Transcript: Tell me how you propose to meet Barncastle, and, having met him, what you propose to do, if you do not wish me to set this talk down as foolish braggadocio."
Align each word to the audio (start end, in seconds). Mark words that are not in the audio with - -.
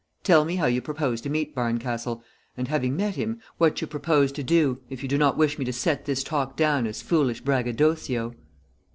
Tell 0.23 0.45
me 0.45 0.55
how 0.55 0.65
you 0.65 0.81
propose 0.81 1.21
to 1.21 1.29
meet 1.29 1.53
Barncastle, 1.53 2.23
and, 2.57 2.67
having 2.67 2.95
met 2.95 3.13
him, 3.17 3.39
what 3.59 3.81
you 3.81 3.85
propose 3.85 4.31
to 4.31 4.41
do, 4.41 4.79
if 4.89 5.03
you 5.03 5.07
do 5.07 5.15
not 5.19 5.37
wish 5.37 5.59
me 5.59 5.65
to 5.65 5.73
set 5.73 6.05
this 6.05 6.23
talk 6.23 6.55
down 6.57 6.87
as 6.87 7.03
foolish 7.03 7.41
braggadocio." 7.41 8.33